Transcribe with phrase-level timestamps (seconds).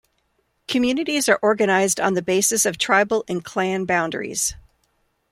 [0.67, 4.55] Communities are organized on the basis of tribal and clan boundaries.